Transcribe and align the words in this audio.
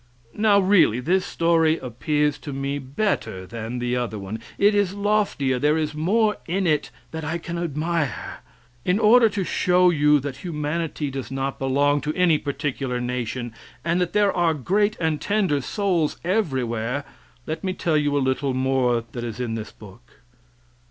Now, 0.33 0.59
really 0.59 0.99
this 0.99 1.27
story 1.27 1.77
appears 1.77 2.39
to 2.39 2.51
me 2.53 2.79
better 2.79 3.45
than 3.45 3.77
the 3.77 3.95
other 3.95 4.17
one. 4.17 4.39
It 4.57 4.73
is 4.73 4.95
loftier; 4.95 5.59
there 5.59 5.77
is 5.77 5.93
more 5.93 6.37
in 6.47 6.65
it 6.65 6.89
than 7.11 7.23
I 7.23 7.37
can 7.37 7.59
admire. 7.59 8.39
In 8.83 8.97
order 8.97 9.29
to 9.29 9.43
show 9.43 9.91
you 9.91 10.19
that 10.19 10.37
humanity 10.37 11.11
does 11.11 11.29
not 11.29 11.59
belong 11.59 12.01
to 12.01 12.15
any 12.15 12.39
particular 12.39 12.99
nation, 12.99 13.53
and 13.85 14.01
that 14.01 14.13
there 14.13 14.33
are 14.35 14.55
great 14.55 14.97
and 14.99 15.21
tender 15.21 15.61
souls 15.61 16.17
everywhere, 16.25 17.05
let 17.45 17.63
me 17.63 17.71
tell 17.75 17.95
you 17.95 18.17
a 18.17 18.17
little 18.17 18.55
more 18.55 19.03
that 19.11 19.23
is 19.23 19.39
in 19.39 19.53
this 19.53 19.71
book. 19.71 20.13